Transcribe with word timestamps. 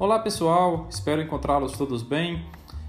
Olá 0.00 0.18
pessoal, 0.18 0.86
espero 0.88 1.20
encontrá-los 1.20 1.72
todos 1.72 2.02
bem. 2.02 2.42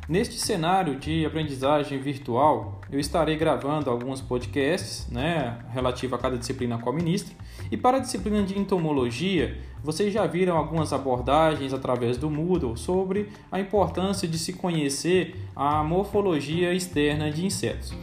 Neste 0.07 0.39
cenário 0.39 0.95
de 0.97 1.25
aprendizagem 1.25 1.99
virtual, 1.99 2.79
eu 2.89 3.01
estarei 3.01 3.35
gravando 3.35 3.89
alguns 3.89 4.21
podcasts 4.21 5.09
né, 5.11 5.59
relativo 5.71 6.15
a 6.15 6.17
cada 6.17 6.37
disciplina 6.37 6.77
qual 6.77 6.95
ministro. 6.95 7.35
E 7.69 7.75
para 7.75 7.97
a 7.97 7.99
disciplina 7.99 8.41
de 8.43 8.57
entomologia, 8.57 9.59
vocês 9.83 10.13
já 10.13 10.25
viram 10.25 10.55
algumas 10.55 10.93
abordagens 10.93 11.73
através 11.73 12.15
do 12.15 12.29
Moodle 12.29 12.77
sobre 12.77 13.27
a 13.51 13.59
importância 13.59 14.25
de 14.25 14.39
se 14.39 14.53
conhecer 14.53 15.35
a 15.53 15.83
morfologia 15.83 16.73
externa 16.73 17.29
de 17.29 17.45
insetos. 17.45 17.93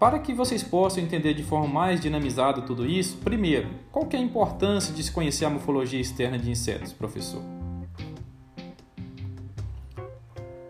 Para 0.00 0.18
que 0.18 0.32
vocês 0.32 0.62
possam 0.62 1.04
entender 1.04 1.34
de 1.34 1.42
forma 1.42 1.68
mais 1.68 2.00
dinamizada 2.00 2.62
tudo 2.62 2.86
isso, 2.86 3.18
primeiro, 3.18 3.68
qual 3.92 4.08
é 4.10 4.16
a 4.16 4.20
importância 4.20 4.94
de 4.94 5.02
se 5.02 5.12
conhecer 5.12 5.44
a 5.44 5.50
morfologia 5.50 6.00
externa 6.00 6.38
de 6.38 6.50
insetos, 6.50 6.90
professor? 6.90 7.63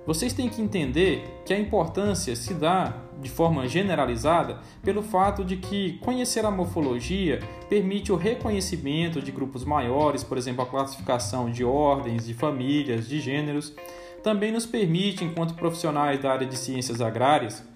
Vocês 0.06 0.34
têm 0.34 0.48
que 0.48 0.60
entender 0.60 1.42
que 1.46 1.54
a 1.54 1.58
importância 1.58 2.36
se 2.36 2.52
dá 2.52 2.94
de 3.20 3.30
forma 3.30 3.66
generalizada 3.66 4.58
pelo 4.82 5.02
fato 5.02 5.42
de 5.42 5.56
que 5.56 5.94
conhecer 5.98 6.44
a 6.44 6.50
morfologia 6.50 7.40
permite 7.70 8.12
o 8.12 8.16
reconhecimento 8.16 9.22
de 9.22 9.32
grupos 9.32 9.64
maiores, 9.64 10.22
por 10.22 10.36
exemplo, 10.36 10.62
a 10.62 10.66
classificação 10.66 11.50
de 11.50 11.64
ordens, 11.64 12.26
de 12.26 12.34
famílias, 12.34 13.08
de 13.08 13.18
gêneros. 13.18 13.74
Também 14.22 14.52
nos 14.52 14.66
permite, 14.66 15.24
enquanto 15.24 15.54
profissionais 15.54 16.20
da 16.20 16.32
área 16.32 16.46
de 16.46 16.56
ciências 16.56 17.00
agrárias, 17.00 17.66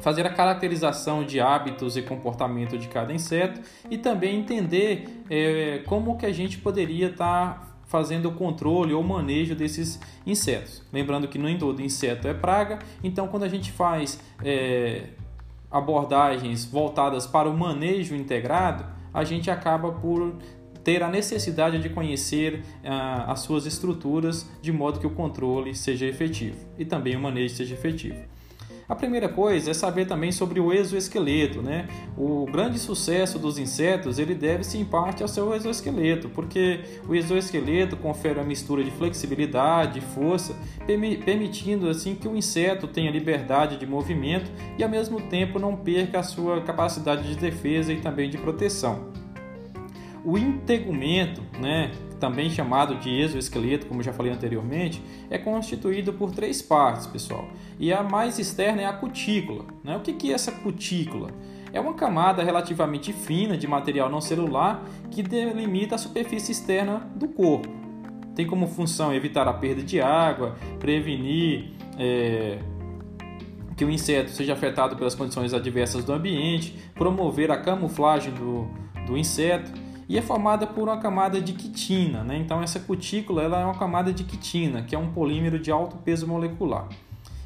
fazer 0.00 0.26
a 0.26 0.30
caracterização 0.30 1.24
de 1.24 1.40
hábitos 1.40 1.96
e 1.96 2.02
comportamento 2.02 2.78
de 2.78 2.86
cada 2.88 3.12
inseto 3.12 3.60
e 3.90 3.98
também 3.98 4.38
entender 4.38 5.24
é, 5.28 5.82
como 5.86 6.16
que 6.16 6.26
a 6.26 6.32
gente 6.32 6.58
poderia 6.58 7.08
estar 7.08 7.60
tá 7.60 7.67
fazendo 7.88 8.28
o 8.28 8.32
controle 8.32 8.92
ou 8.92 9.02
manejo 9.02 9.56
desses 9.56 9.98
insetos. 10.24 10.82
Lembrando 10.92 11.26
que 11.26 11.38
nem 11.38 11.58
todo 11.58 11.82
inseto 11.82 12.28
é 12.28 12.34
praga, 12.34 12.78
então 13.02 13.26
quando 13.26 13.42
a 13.42 13.48
gente 13.48 13.72
faz 13.72 14.20
é, 14.44 15.08
abordagens 15.70 16.64
voltadas 16.64 17.26
para 17.26 17.48
o 17.48 17.56
manejo 17.56 18.14
integrado, 18.14 18.84
a 19.12 19.24
gente 19.24 19.50
acaba 19.50 19.90
por 19.90 20.34
ter 20.84 21.02
a 21.02 21.08
necessidade 21.08 21.80
de 21.80 21.88
conhecer 21.88 22.62
ah, 22.84 23.32
as 23.32 23.40
suas 23.40 23.66
estruturas 23.66 24.48
de 24.62 24.72
modo 24.72 25.00
que 25.00 25.06
o 25.06 25.10
controle 25.10 25.74
seja 25.74 26.06
efetivo 26.06 26.56
e 26.78 26.84
também 26.84 27.16
o 27.16 27.20
manejo 27.20 27.54
seja 27.54 27.74
efetivo. 27.74 28.20
A 28.88 28.94
primeira 28.94 29.28
coisa 29.28 29.70
é 29.70 29.74
saber 29.74 30.06
também 30.06 30.32
sobre 30.32 30.58
o 30.58 30.72
exoesqueleto, 30.72 31.60
né? 31.60 31.86
O 32.16 32.46
grande 32.46 32.78
sucesso 32.78 33.38
dos 33.38 33.58
insetos, 33.58 34.18
ele 34.18 34.34
deve-se 34.34 34.78
em 34.78 34.84
parte 34.84 35.22
ao 35.22 35.28
seu 35.28 35.54
exoesqueleto, 35.54 36.30
porque 36.30 36.80
o 37.06 37.14
exoesqueleto 37.14 37.98
confere 37.98 38.38
uma 38.38 38.46
mistura 38.46 38.82
de 38.82 38.90
flexibilidade 38.90 39.98
e 39.98 40.00
força, 40.00 40.56
permitindo 40.86 41.86
assim 41.86 42.14
que 42.14 42.26
o 42.26 42.34
inseto 42.34 42.88
tenha 42.88 43.10
liberdade 43.10 43.76
de 43.76 43.86
movimento 43.86 44.50
e 44.78 44.82
ao 44.82 44.88
mesmo 44.88 45.20
tempo 45.20 45.58
não 45.58 45.76
perca 45.76 46.20
a 46.20 46.22
sua 46.22 46.62
capacidade 46.62 47.28
de 47.28 47.36
defesa 47.36 47.92
e 47.92 48.00
também 48.00 48.30
de 48.30 48.38
proteção. 48.38 49.12
O 50.24 50.38
integumento, 50.38 51.42
né, 51.60 51.90
também 52.18 52.50
chamado 52.50 52.96
de 52.96 53.10
exoesqueleto, 53.10 53.86
como 53.86 54.02
já 54.02 54.12
falei 54.12 54.32
anteriormente, 54.32 55.02
é 55.30 55.38
constituído 55.38 56.12
por 56.12 56.30
três 56.30 56.60
partes, 56.60 57.06
pessoal. 57.06 57.48
E 57.78 57.92
a 57.92 58.02
mais 58.02 58.38
externa 58.38 58.82
é 58.82 58.86
a 58.86 58.92
cutícula. 58.92 59.64
Né? 59.82 59.96
O 59.96 60.00
que 60.00 60.30
é 60.30 60.34
essa 60.34 60.52
cutícula? 60.52 61.30
É 61.72 61.80
uma 61.80 61.94
camada 61.94 62.42
relativamente 62.42 63.12
fina 63.12 63.56
de 63.56 63.66
material 63.66 64.10
não 64.10 64.20
celular 64.20 64.84
que 65.10 65.22
delimita 65.22 65.94
a 65.94 65.98
superfície 65.98 66.52
externa 66.52 67.06
do 67.14 67.28
corpo. 67.28 67.68
Tem 68.34 68.46
como 68.46 68.66
função 68.66 69.12
evitar 69.12 69.46
a 69.48 69.52
perda 69.52 69.82
de 69.82 70.00
água, 70.00 70.56
prevenir 70.78 71.72
é, 71.98 72.58
que 73.76 73.84
o 73.84 73.90
inseto 73.90 74.30
seja 74.30 74.54
afetado 74.54 74.96
pelas 74.96 75.14
condições 75.14 75.52
adversas 75.52 76.04
do 76.04 76.12
ambiente, 76.12 76.76
promover 76.94 77.50
a 77.50 77.56
camuflagem 77.56 78.32
do, 78.32 78.68
do 79.06 79.16
inseto 79.16 79.70
e 80.08 80.16
é 80.16 80.22
formada 80.22 80.66
por 80.66 80.88
uma 80.88 80.96
camada 80.96 81.40
de 81.40 81.52
quitina. 81.52 82.24
Né? 82.24 82.38
Então, 82.38 82.62
essa 82.62 82.80
cutícula 82.80 83.42
ela 83.42 83.60
é 83.60 83.64
uma 83.64 83.74
camada 83.74 84.12
de 84.12 84.24
quitina, 84.24 84.82
que 84.82 84.94
é 84.94 84.98
um 84.98 85.12
polímero 85.12 85.58
de 85.58 85.70
alto 85.70 85.96
peso 85.98 86.26
molecular. 86.26 86.88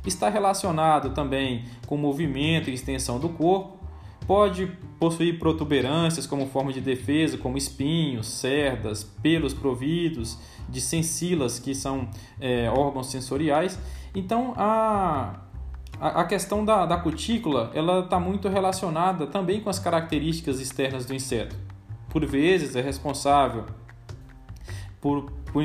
Está 0.06 0.28
relacionado 0.28 1.10
também 1.10 1.64
com 1.86 1.96
movimento 1.96 2.70
e 2.70 2.74
extensão 2.74 3.18
do 3.18 3.28
corpo, 3.28 3.78
pode 4.26 4.66
possuir 5.00 5.38
protuberâncias 5.40 6.26
como 6.26 6.46
forma 6.46 6.72
de 6.72 6.80
defesa, 6.80 7.36
como 7.36 7.58
espinhos, 7.58 8.28
cerdas, 8.28 9.02
pelos 9.02 9.52
providos 9.52 10.38
de 10.68 10.80
sensilas, 10.80 11.58
que 11.58 11.74
são 11.74 12.08
é, 12.40 12.70
órgãos 12.70 13.08
sensoriais. 13.10 13.78
Então, 14.14 14.54
a, 14.56 15.40
a 16.00 16.24
questão 16.24 16.64
da, 16.64 16.86
da 16.86 16.96
cutícula 16.96 17.72
ela 17.74 18.00
está 18.00 18.20
muito 18.20 18.48
relacionada 18.48 19.26
também 19.26 19.60
com 19.60 19.70
as 19.70 19.80
características 19.80 20.60
externas 20.60 21.04
do 21.04 21.14
inseto 21.14 21.71
por 22.12 22.26
vezes 22.26 22.76
é 22.76 22.82
responsável 22.82 23.64
por, 25.00 25.32
por, 25.50 25.64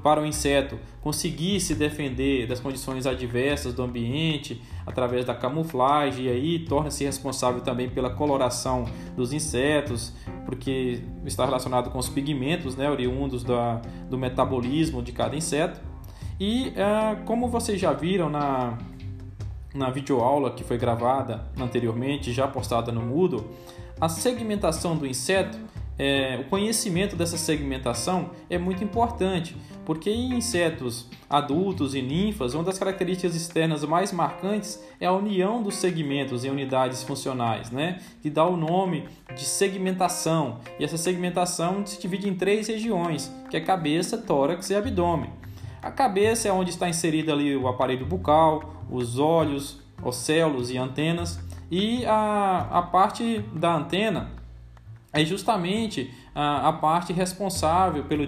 para 0.00 0.22
o 0.22 0.24
inseto 0.24 0.78
conseguir 1.02 1.60
se 1.60 1.74
defender 1.74 2.46
das 2.46 2.60
condições 2.60 3.04
adversas 3.04 3.74
do 3.74 3.82
ambiente 3.82 4.62
através 4.86 5.26
da 5.26 5.34
camuflagem 5.34 6.26
e 6.26 6.28
aí 6.28 6.58
torna-se 6.60 7.04
responsável 7.04 7.60
também 7.60 7.90
pela 7.90 8.10
coloração 8.10 8.84
dos 9.16 9.32
insetos, 9.32 10.14
porque 10.46 11.02
está 11.26 11.44
relacionado 11.44 11.90
com 11.90 11.98
os 11.98 12.08
pigmentos 12.08 12.76
né, 12.76 12.88
oriundos 12.88 13.42
da, 13.42 13.82
do 14.08 14.16
metabolismo 14.16 15.02
de 15.02 15.12
cada 15.12 15.36
inseto. 15.36 15.80
E 16.40 16.72
é, 16.76 17.16
como 17.26 17.48
vocês 17.48 17.78
já 17.80 17.92
viram 17.92 18.30
na, 18.30 18.78
na 19.74 19.90
videoaula 19.90 20.52
que 20.52 20.62
foi 20.62 20.78
gravada 20.78 21.50
anteriormente, 21.60 22.32
já 22.32 22.46
postada 22.46 22.92
no 22.92 23.02
Moodle, 23.02 23.44
a 24.00 24.08
segmentação 24.08 24.96
do 24.96 25.06
inseto 25.06 25.58
é, 25.98 26.38
o 26.40 26.44
conhecimento 26.44 27.16
dessa 27.16 27.36
segmentação 27.36 28.30
é 28.48 28.56
muito 28.56 28.84
importante, 28.84 29.56
porque 29.84 30.08
em 30.10 30.34
insetos 30.34 31.10
adultos 31.28 31.94
e 31.94 32.00
ninfas, 32.00 32.54
uma 32.54 32.62
das 32.62 32.78
características 32.78 33.34
externas 33.34 33.82
mais 33.84 34.12
marcantes 34.12 34.80
é 35.00 35.06
a 35.06 35.12
união 35.12 35.60
dos 35.60 35.74
segmentos 35.74 36.44
em 36.44 36.50
unidades 36.50 37.02
funcionais, 37.02 37.72
né? 37.72 38.00
que 38.22 38.30
dá 38.30 38.44
o 38.44 38.56
nome 38.56 39.08
de 39.34 39.44
segmentação. 39.44 40.60
E 40.78 40.84
essa 40.84 40.96
segmentação 40.96 41.84
se 41.84 42.00
divide 42.00 42.28
em 42.28 42.34
três 42.34 42.68
regiões, 42.68 43.32
que 43.50 43.56
é 43.56 43.60
cabeça, 43.60 44.16
tórax 44.16 44.70
e 44.70 44.76
abdômen. 44.76 45.30
A 45.82 45.90
cabeça 45.90 46.48
é 46.48 46.52
onde 46.52 46.70
está 46.70 46.88
inserido 46.88 47.32
ali 47.32 47.56
o 47.56 47.66
aparelho 47.66 48.06
bucal, 48.06 48.84
os 48.90 49.18
olhos, 49.18 49.80
océlos 50.02 50.70
e 50.70 50.78
antenas, 50.78 51.40
e 51.70 52.04
a, 52.06 52.68
a 52.70 52.82
parte 52.82 53.40
da 53.52 53.74
antena 53.74 54.38
é 55.12 55.24
justamente 55.24 56.12
a, 56.34 56.68
a 56.68 56.72
parte 56.72 57.12
responsável 57.12 58.04
pelo 58.04 58.26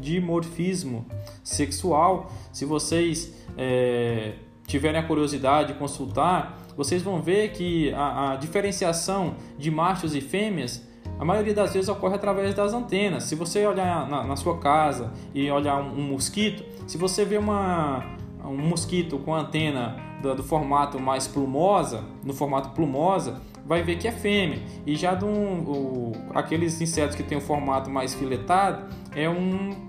dimorfismo 0.00 1.06
sexual. 1.42 2.32
Se 2.52 2.64
vocês 2.64 3.32
é, 3.56 4.34
tiverem 4.66 5.00
a 5.00 5.06
curiosidade 5.06 5.72
de 5.72 5.78
consultar, 5.78 6.58
vocês 6.76 7.02
vão 7.02 7.22
ver 7.22 7.52
que 7.52 7.92
a, 7.94 8.32
a 8.32 8.36
diferenciação 8.36 9.36
de 9.58 9.70
machos 9.70 10.14
e 10.14 10.20
fêmeas 10.20 10.86
a 11.18 11.24
maioria 11.24 11.54
das 11.54 11.72
vezes 11.72 11.88
ocorre 11.88 12.14
através 12.14 12.54
das 12.54 12.74
antenas. 12.74 13.24
Se 13.24 13.34
você 13.34 13.66
olhar 13.66 14.06
na, 14.06 14.22
na 14.22 14.36
sua 14.36 14.58
casa 14.58 15.12
e 15.34 15.50
olhar 15.50 15.76
um, 15.76 15.98
um, 15.98 16.02
mosquito, 16.02 16.62
se 16.86 16.98
você 16.98 17.24
vê 17.24 17.38
uma, 17.38 18.04
um 18.44 18.56
mosquito 18.56 19.18
com 19.18 19.34
antena 19.34 19.96
do, 20.20 20.34
do, 20.34 20.42
formato 20.42 21.00
mais 21.00 21.26
plumosa, 21.26 22.04
no 22.22 22.34
formato 22.34 22.70
plumosa, 22.70 23.40
vai 23.66 23.82
ver 23.82 23.96
que 23.96 24.06
é 24.06 24.12
fêmea. 24.12 24.60
E 24.86 24.96
já 24.96 25.14
do, 25.14 25.26
o, 25.26 26.12
aqueles 26.34 26.80
insetos 26.80 27.16
que 27.16 27.22
tem 27.22 27.36
o 27.36 27.40
formato 27.40 27.90
mais 27.90 28.14
filetado 28.14 28.86
é 29.14 29.28
um 29.28 29.86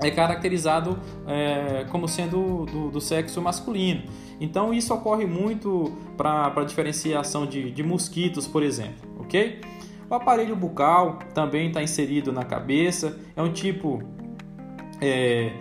é 0.00 0.10
caracterizado 0.10 0.98
é, 1.26 1.86
como 1.88 2.08
sendo 2.08 2.66
do, 2.66 2.90
do, 2.90 3.00
sexo 3.00 3.40
masculino. 3.40 4.02
Então 4.40 4.74
isso 4.74 4.92
ocorre 4.92 5.24
muito 5.24 5.92
para 6.16 6.64
diferenciação 6.64 7.46
de, 7.46 7.70
de 7.70 7.82
mosquitos, 7.82 8.46
por 8.46 8.62
exemplo, 8.62 9.08
ok? 9.20 9.60
O 10.10 10.14
aparelho 10.14 10.56
bucal 10.56 11.20
também 11.32 11.68
está 11.68 11.82
inserido 11.82 12.32
na 12.32 12.44
cabeça, 12.44 13.18
é 13.36 13.42
um 13.42 13.52
tipo 13.52 14.02
é, 15.00 15.52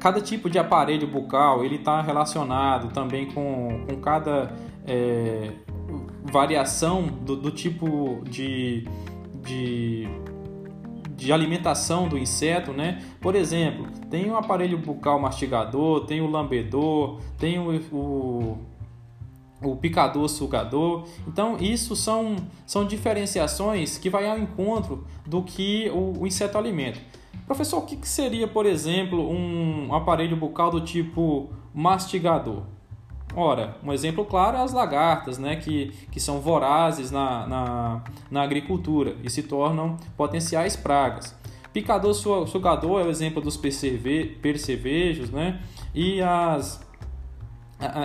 cada 0.00 0.20
tipo 0.20 0.50
de 0.50 0.58
aparelho 0.58 1.06
bucal 1.06 1.64
ele 1.64 1.76
está 1.76 2.02
relacionado 2.02 2.92
também 2.92 3.26
com, 3.26 3.86
com 3.88 3.96
cada 4.00 4.52
é, 4.86 5.52
variação 6.22 7.06
do, 7.06 7.36
do 7.36 7.50
tipo 7.50 8.22
de, 8.24 8.86
de, 9.42 10.06
de, 11.16 11.32
alimentação 11.32 12.08
do 12.08 12.18
inseto, 12.18 12.72
né? 12.72 13.02
Por 13.20 13.34
exemplo, 13.34 13.86
tem 14.10 14.30
o 14.30 14.36
aparelho 14.36 14.78
bucal 14.78 15.18
mastigador, 15.18 16.04
tem 16.06 16.20
o 16.20 16.30
lambedor, 16.30 17.20
tem 17.38 17.58
o, 17.58 17.74
o, 17.92 18.58
o 19.62 19.76
picador 19.76 20.28
sugador. 20.28 21.06
Então, 21.26 21.56
isso 21.58 21.96
são, 21.96 22.36
são 22.66 22.86
diferenciações 22.86 23.98
que 23.98 24.10
vai 24.10 24.28
ao 24.28 24.38
encontro 24.38 25.06
do 25.26 25.42
que 25.42 25.90
o, 25.90 26.20
o 26.20 26.26
inseto 26.26 26.58
alimenta. 26.58 27.00
Professor, 27.46 27.78
o 27.78 27.86
que 27.86 28.06
seria, 28.06 28.46
por 28.46 28.66
exemplo, 28.66 29.26
um 29.30 29.94
aparelho 29.94 30.36
bucal 30.36 30.70
do 30.70 30.82
tipo 30.82 31.48
mastigador? 31.74 32.64
Ora, 33.40 33.76
um 33.84 33.92
exemplo 33.92 34.24
claro 34.24 34.56
é 34.56 34.62
as 34.62 34.72
lagartas, 34.72 35.38
né, 35.38 35.54
que, 35.54 35.92
que 36.10 36.18
são 36.18 36.40
vorazes 36.40 37.12
na, 37.12 37.46
na, 37.46 38.04
na 38.28 38.42
agricultura 38.42 39.14
e 39.22 39.30
se 39.30 39.44
tornam 39.44 39.96
potenciais 40.16 40.74
pragas. 40.74 41.36
Picador 41.72 42.14
sugador 42.14 43.00
é 43.00 43.04
o 43.04 43.08
exemplo 43.08 43.40
dos 43.40 43.56
percevejos, 43.56 45.30
né, 45.30 45.60
e 45.94 46.20
as, 46.20 46.84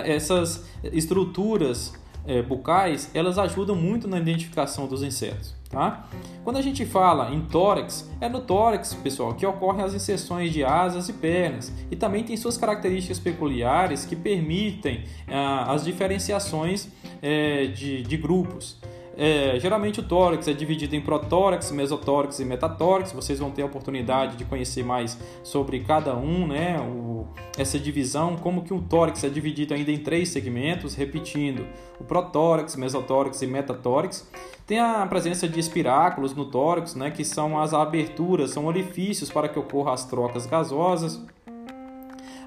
essas 0.04 0.68
estruturas 0.84 1.92
é, 2.26 2.42
bucais, 2.42 3.10
elas 3.14 3.38
ajudam 3.38 3.76
muito 3.76 4.08
na 4.08 4.18
identificação 4.18 4.86
dos 4.86 5.02
insetos. 5.02 5.54
Tá? 5.70 6.06
Quando 6.44 6.56
a 6.56 6.62
gente 6.62 6.86
fala 6.86 7.34
em 7.34 7.40
tórax, 7.40 8.08
é 8.20 8.28
no 8.28 8.40
tórax, 8.40 8.94
pessoal, 8.94 9.34
que 9.34 9.44
ocorrem 9.44 9.84
as 9.84 9.92
inserções 9.92 10.52
de 10.52 10.62
asas 10.62 11.08
e 11.08 11.12
pernas 11.12 11.72
e 11.90 11.96
também 11.96 12.22
tem 12.22 12.36
suas 12.36 12.56
características 12.56 13.18
peculiares 13.18 14.04
que 14.04 14.14
permitem 14.14 15.02
ah, 15.26 15.72
as 15.72 15.84
diferenciações 15.84 16.88
é, 17.20 17.66
de, 17.66 18.02
de 18.02 18.16
grupos. 18.16 18.78
É, 19.16 19.58
geralmente 19.60 20.00
o 20.00 20.02
tórax 20.02 20.48
é 20.48 20.52
dividido 20.52 20.96
em 20.96 21.00
protórax, 21.00 21.70
mesotórax 21.70 22.40
e 22.40 22.44
metatórax. 22.44 23.12
Vocês 23.12 23.38
vão 23.38 23.50
ter 23.50 23.62
a 23.62 23.66
oportunidade 23.66 24.36
de 24.36 24.44
conhecer 24.44 24.84
mais 24.84 25.18
sobre 25.42 25.80
cada 25.80 26.16
um, 26.16 26.46
né? 26.46 26.80
O, 26.80 27.26
essa 27.56 27.78
divisão, 27.78 28.36
como 28.36 28.64
que 28.64 28.74
o 28.74 28.80
tórax 28.80 29.22
é 29.22 29.28
dividido 29.28 29.72
ainda 29.74 29.92
em 29.92 29.98
três 29.98 30.30
segmentos, 30.30 30.94
repetindo: 30.94 31.66
o 32.00 32.04
protórax, 32.04 32.76
mesotórax 32.76 33.42
e 33.42 33.46
metatórax. 33.46 34.28
Tem 34.66 34.78
a 34.78 35.06
presença 35.06 35.46
de 35.46 35.60
espiráculos 35.60 36.34
no 36.34 36.46
tórax, 36.46 36.94
né? 36.94 37.10
Que 37.10 37.24
são 37.24 37.60
as 37.60 37.72
aberturas, 37.72 38.50
são 38.50 38.66
orifícios 38.66 39.30
para 39.30 39.48
que 39.48 39.58
ocorram 39.58 39.92
as 39.92 40.04
trocas 40.04 40.46
gasosas. 40.46 41.22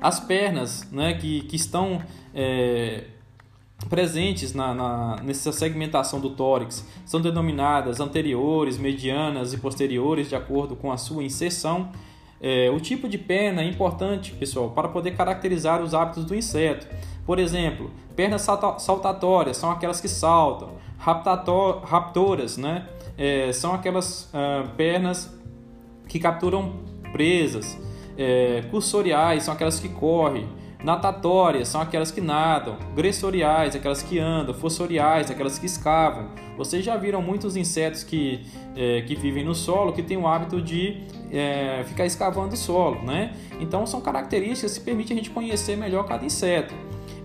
As 0.01 0.19
pernas, 0.19 0.89
né? 0.91 1.13
Que, 1.13 1.41
que 1.41 1.55
estão 1.55 2.01
é, 2.33 3.05
presentes 3.89 4.53
na, 4.53 4.73
na, 4.73 5.15
nessa 5.23 5.51
segmentação 5.51 6.19
do 6.19 6.31
tórax 6.31 6.85
são 7.05 7.21
denominadas 7.21 7.99
anteriores, 7.99 8.77
medianas 8.77 9.53
e 9.53 9.57
posteriores 9.57 10.29
de 10.29 10.35
acordo 10.35 10.75
com 10.75 10.91
a 10.91 10.97
sua 10.97 11.23
inserção. 11.23 11.91
É, 12.39 12.69
o 12.69 12.79
tipo 12.79 13.07
de 13.07 13.17
perna 13.17 13.61
é 13.61 13.65
importante, 13.65 14.33
pessoal, 14.33 14.69
para 14.71 14.87
poder 14.87 15.15
caracterizar 15.15 15.81
os 15.81 15.93
hábitos 15.93 16.25
do 16.25 16.35
inseto. 16.35 16.87
Por 17.25 17.39
exemplo, 17.39 17.91
pernas 18.15 18.41
saltatórias 18.79 19.57
são 19.57 19.71
aquelas 19.71 19.99
que 19.99 20.07
saltam, 20.07 20.75
raptoras 20.97 22.57
né? 22.57 22.87
É, 23.17 23.51
são 23.51 23.73
aquelas 23.73 24.25
uh, 24.25 24.69
pernas 24.75 25.35
que 26.07 26.19
capturam 26.19 26.83
presas, 27.11 27.77
é, 28.17 28.63
cursoriais 28.69 29.43
são 29.43 29.53
aquelas 29.53 29.79
que 29.79 29.89
correm, 29.89 30.47
Natatórias 30.83 31.67
são 31.67 31.81
aquelas 31.81 32.11
que 32.11 32.21
nadam, 32.21 32.77
gressoriais, 32.95 33.75
aquelas 33.75 34.03
que 34.03 34.19
andam, 34.19 34.53
fossoriais, 34.53 35.31
aquelas 35.31 35.57
que 35.57 35.65
escavam. 35.65 36.29
Vocês 36.55 36.85
já 36.85 36.95
viram 36.95 37.21
muitos 37.21 37.55
insetos 37.55 38.03
que, 38.03 38.45
é, 38.75 39.01
que 39.01 39.15
vivem 39.15 39.43
no 39.43 39.55
solo 39.55 39.91
que 39.91 40.03
têm 40.03 40.17
o 40.17 40.27
hábito 40.27 40.61
de 40.61 41.03
é, 41.31 41.83
ficar 41.87 42.05
escavando 42.05 42.53
o 42.53 42.57
solo, 42.57 43.03
né? 43.03 43.33
Então 43.59 43.85
são 43.85 44.01
características 44.01 44.77
que 44.77 44.83
permitem 44.83 45.15
a 45.15 45.17
gente 45.17 45.29
conhecer 45.31 45.75
melhor 45.75 46.07
cada 46.07 46.25
inseto. 46.25 46.73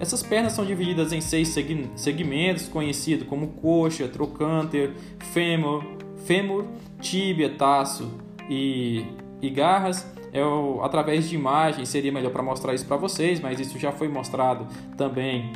Essas 0.00 0.22
pernas 0.22 0.52
são 0.52 0.64
divididas 0.64 1.12
em 1.12 1.20
seis 1.20 1.54
segmentos, 1.94 2.68
conhecidos 2.68 3.26
como 3.28 3.48
coxa, 3.48 4.08
trocânter, 4.08 4.92
fêmur, 5.32 5.84
fêmur 6.24 6.64
tíbia, 7.02 7.50
taço 7.50 8.10
e, 8.48 9.04
e 9.42 9.50
garras 9.50 10.11
eu, 10.32 10.80
através 10.82 11.28
de 11.28 11.34
imagens 11.34 11.88
seria 11.88 12.10
melhor 12.10 12.32
para 12.32 12.42
mostrar 12.42 12.74
isso 12.74 12.86
para 12.86 12.96
vocês, 12.96 13.40
mas 13.40 13.60
isso 13.60 13.78
já 13.78 13.92
foi 13.92 14.08
mostrado 14.08 14.66
também 14.96 15.52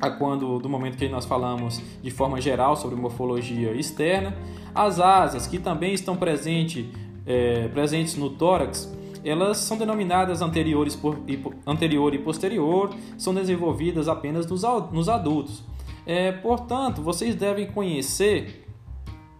a 0.00 0.10
quando 0.10 0.58
do 0.60 0.68
momento 0.68 0.96
que 0.96 1.08
nós 1.08 1.24
falamos 1.24 1.82
de 2.00 2.10
forma 2.10 2.40
geral 2.40 2.76
sobre 2.76 2.96
morfologia 2.96 3.72
externa. 3.72 4.36
As 4.74 5.00
asas, 5.00 5.46
que 5.46 5.58
também 5.58 5.92
estão 5.92 6.16
presente, 6.16 6.88
é, 7.26 7.66
presentes 7.68 8.16
no 8.16 8.30
tórax, 8.30 8.96
elas 9.24 9.58
são 9.58 9.76
denominadas 9.76 10.40
anteriores 10.40 10.94
por, 10.94 11.18
anterior 11.66 12.14
e 12.14 12.18
posterior, 12.18 12.94
são 13.16 13.34
desenvolvidas 13.34 14.08
apenas 14.08 14.46
nos, 14.46 14.62
nos 14.92 15.08
adultos. 15.08 15.64
É, 16.06 16.32
portanto, 16.32 17.02
vocês 17.02 17.34
devem 17.34 17.66
conhecer, 17.66 18.64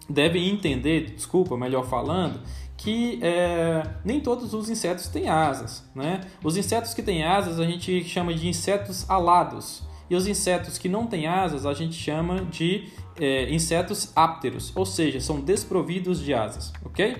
devem 0.08 0.48
entender, 0.50 1.12
desculpa, 1.14 1.56
melhor 1.56 1.86
falando, 1.86 2.40
que 2.78 3.18
é, 3.20 3.82
nem 4.04 4.20
todos 4.20 4.54
os 4.54 4.70
insetos 4.70 5.08
têm 5.08 5.28
asas. 5.28 5.84
Né? 5.94 6.20
Os 6.42 6.56
insetos 6.56 6.94
que 6.94 7.02
têm 7.02 7.24
asas 7.24 7.60
a 7.60 7.64
gente 7.66 8.04
chama 8.04 8.32
de 8.32 8.48
insetos 8.48 9.04
alados. 9.10 9.82
E 10.08 10.14
os 10.14 10.26
insetos 10.26 10.78
que 10.78 10.88
não 10.88 11.06
têm 11.06 11.26
asas 11.26 11.66
a 11.66 11.74
gente 11.74 11.94
chama 11.94 12.44
de 12.44 12.88
é, 13.20 13.52
insetos 13.52 14.12
ápteros, 14.14 14.72
ou 14.74 14.86
seja, 14.86 15.20
são 15.20 15.40
desprovidos 15.40 16.22
de 16.22 16.32
asas, 16.32 16.72
ok? 16.84 17.16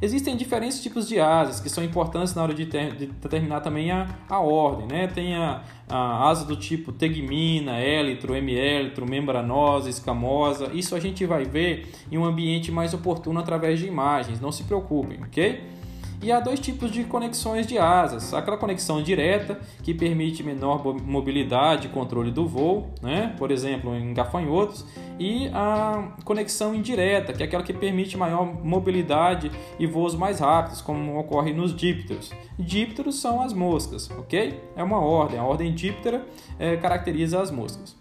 Existem 0.00 0.36
diferentes 0.36 0.82
tipos 0.82 1.08
de 1.08 1.18
asas 1.18 1.60
que 1.60 1.68
são 1.68 1.82
importantes 1.82 2.34
na 2.34 2.42
hora 2.42 2.54
de, 2.54 2.66
ter, 2.66 2.94
de 2.94 3.06
determinar 3.06 3.60
também 3.60 3.90
a, 3.90 4.06
a 4.28 4.40
ordem. 4.40 4.86
Né? 4.86 5.06
Tem 5.06 5.34
a, 5.34 5.62
a 5.88 6.28
asa 6.28 6.44
do 6.44 6.56
tipo 6.56 6.92
tegmina, 6.92 7.78
élitro, 7.78 8.34
hemiélitro, 8.34 9.08
membranosa, 9.08 9.88
escamosa. 9.88 10.70
Isso 10.72 10.94
a 10.94 11.00
gente 11.00 11.24
vai 11.24 11.44
ver 11.44 11.90
em 12.10 12.18
um 12.18 12.24
ambiente 12.24 12.70
mais 12.70 12.92
oportuno 12.92 13.40
através 13.40 13.78
de 13.78 13.86
imagens, 13.86 14.40
não 14.40 14.52
se 14.52 14.64
preocupem, 14.64 15.18
ok? 15.22 15.76
E 16.22 16.32
há 16.32 16.40
dois 16.40 16.58
tipos 16.58 16.90
de 16.90 17.04
conexões 17.04 17.66
de 17.66 17.78
asas: 17.78 18.32
aquela 18.32 18.56
conexão 18.56 19.02
direta, 19.02 19.60
que 19.82 19.92
permite 19.92 20.42
menor 20.42 20.82
mobilidade 21.02 21.86
e 21.86 21.90
controle 21.90 22.30
do 22.30 22.46
voo, 22.46 22.90
né? 23.02 23.34
por 23.38 23.50
exemplo, 23.50 23.94
em 23.94 24.14
gafanhotos, 24.14 24.84
e 25.18 25.48
a 25.48 26.16
conexão 26.24 26.74
indireta, 26.74 27.32
que 27.32 27.42
é 27.42 27.46
aquela 27.46 27.62
que 27.62 27.72
permite 27.72 28.16
maior 28.16 28.44
mobilidade 28.64 29.50
e 29.78 29.86
voos 29.86 30.14
mais 30.14 30.40
rápidos, 30.40 30.80
como 30.80 31.18
ocorre 31.18 31.52
nos 31.52 31.74
dípteros. 31.74 32.32
Dípteros 32.58 33.20
são 33.20 33.42
as 33.42 33.52
moscas, 33.52 34.10
ok? 34.10 34.60
É 34.74 34.82
uma 34.82 34.98
ordem, 34.98 35.38
a 35.38 35.44
ordem 35.44 35.74
díptera 35.74 36.26
é, 36.58 36.76
caracteriza 36.76 37.40
as 37.40 37.50
moscas. 37.50 37.96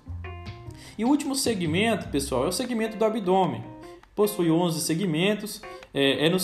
E 0.97 1.03
o 1.03 1.09
último 1.09 1.35
segmento, 1.35 2.07
pessoal, 2.07 2.45
é 2.45 2.47
o 2.47 2.53
segmento 2.53 2.95
do 2.95 3.03
abdômen. 3.03 3.61
Possui 4.15 4.50
11 4.50 4.79
segmentos, 4.79 5.61
é, 5.95 6.28
é 6.28 6.30
no, 6.30 6.37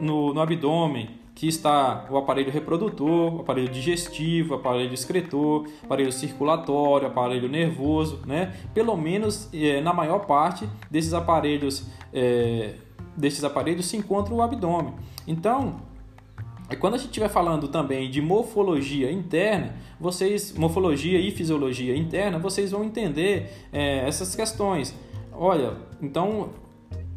no, 0.00 0.32
no 0.32 0.40
abdômen 0.40 1.08
que 1.34 1.48
está 1.48 2.06
o 2.10 2.16
aparelho 2.16 2.52
reprodutor, 2.52 3.36
o 3.36 3.40
aparelho 3.40 3.68
digestivo, 3.68 4.54
o 4.54 4.56
aparelho 4.58 4.92
excretor, 4.94 5.66
aparelho 5.82 6.12
circulatório, 6.12 7.08
aparelho 7.08 7.48
nervoso, 7.48 8.20
né? 8.26 8.54
Pelo 8.72 8.96
menos 8.96 9.48
é, 9.52 9.80
na 9.80 9.92
maior 9.92 10.20
parte 10.20 10.68
desses 10.90 11.12
aparelhos, 11.14 11.86
é, 12.12 12.74
desses 13.16 13.42
aparelhos 13.42 13.86
se 13.86 13.96
encontra 13.96 14.32
o 14.32 14.42
abdômen. 14.42 14.94
Então, 15.26 15.80
quando 16.78 16.94
a 16.94 16.98
gente 16.98 17.08
estiver 17.08 17.28
falando 17.28 17.66
também 17.66 18.10
de 18.10 18.20
morfologia 18.20 19.10
interna, 19.10 19.74
vocês, 19.98 20.52
morfologia 20.56 21.18
e 21.18 21.30
fisiologia 21.30 21.96
interna, 21.96 22.38
vocês 22.38 22.70
vão 22.70 22.84
entender 22.84 23.50
é, 23.72 24.06
essas 24.06 24.36
questões. 24.36 24.94
Olha, 25.32 25.76
então 26.00 26.50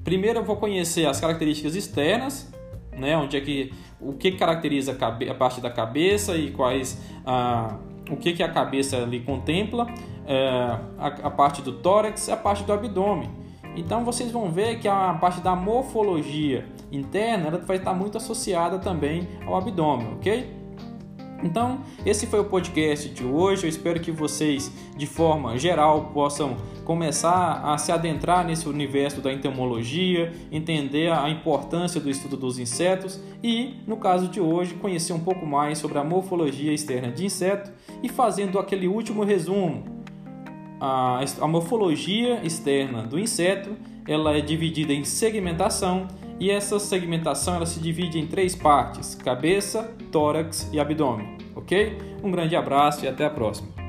Primeiro 0.06 0.40
eu 0.40 0.44
vou 0.44 0.56
conhecer 0.56 1.08
as 1.08 1.20
características 1.20 1.76
externas, 1.76 2.54
né, 2.96 3.18
onde 3.18 3.36
é 3.36 3.42
que 3.42 3.74
o 4.00 4.14
que 4.14 4.34
caracteriza 4.34 4.96
a, 4.98 5.32
a 5.32 5.34
parte 5.34 5.60
da 5.60 5.70
cabeça 5.70 6.38
e 6.38 6.52
quais 6.52 7.02
a, 7.26 7.76
o 8.12 8.16
que, 8.16 8.34
que 8.34 8.44
a 8.44 8.50
cabeça 8.50 8.98
ali 8.98 9.22
contempla, 9.22 9.88
é, 10.28 10.78
a, 11.00 11.08
a 11.08 11.32
parte 11.32 11.64
do 11.64 11.74
tórax, 11.74 12.30
a 12.30 12.38
parte 12.38 12.64
do 12.64 12.72
abdômen. 12.72 13.32
Então 13.76 14.06
vocês 14.06 14.32
vão 14.32 14.52
ver 14.52 14.78
que 14.80 14.88
a 14.88 15.12
parte 15.16 15.42
da 15.42 15.56
morfologia 15.56 16.68
interna 16.92 17.48
ela 17.48 17.58
vai 17.58 17.78
estar 17.78 17.94
muito 17.96 18.16
associada 18.16 18.78
também 18.78 19.28
ao 19.46 19.58
abdômen, 19.58 20.14
ok? 20.14 20.55
Então, 21.44 21.82
esse 22.06 22.26
foi 22.26 22.40
o 22.40 22.46
podcast 22.46 23.10
de 23.10 23.24
hoje. 23.24 23.66
Eu 23.66 23.70
espero 23.70 24.00
que 24.00 24.12
vocês, 24.12 24.72
de 24.96 25.06
forma 25.06 25.58
geral, 25.58 26.12
possam 26.14 26.58
começar 26.84 27.62
a 27.64 27.78
se 27.78 27.92
adentrar 27.92 28.46
nesse 28.46 28.68
universo 28.70 29.22
da 29.22 29.32
entomologia, 29.32 30.32
entender 30.52 31.12
a 31.12 31.30
importância 31.30 32.00
do 32.00 32.10
estudo 32.10 32.38
dos 32.38 32.58
insetos 32.58 33.20
e, 33.44 33.76
no 33.86 33.98
caso 33.98 34.28
de 34.28 34.40
hoje, 34.40 34.76
conhecer 34.76 35.14
um 35.14 35.20
pouco 35.20 35.46
mais 35.46 35.78
sobre 35.78 35.98
a 35.98 36.04
morfologia 36.04 36.74
externa 36.74 37.12
de 37.12 37.26
inseto 37.26 37.72
e 38.02 38.10
fazendo 38.10 38.58
aquele 38.58 38.88
último 38.88 39.24
resumo. 39.24 39.84
A, 40.80 41.24
a 41.42 41.48
morfologia 41.48 42.42
externa 42.44 43.04
do 43.04 43.18
inseto 43.20 43.76
ela 44.08 44.38
é 44.38 44.42
dividida 44.42 44.94
em 44.94 45.04
segmentação 45.04 46.08
e 46.40 46.52
essa 46.52 46.80
segmentação 46.80 47.56
ela 47.56 47.66
se 47.66 47.80
divide 47.80 48.20
em 48.20 48.28
três 48.28 48.56
partes: 48.56 49.16
cabeça, 49.16 49.94
tórax 50.12 50.70
e 50.72 50.80
abdômen. 50.80 51.38
Ok? 51.56 51.98
Um 52.24 52.32
grande 52.32 52.56
abraço 52.56 53.06
e 53.06 53.08
até 53.08 53.26
a 53.26 53.30
próxima. 53.30 53.85